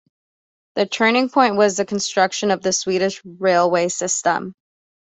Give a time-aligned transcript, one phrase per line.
[0.73, 4.55] The turning point was the construction of the Swedish railway system.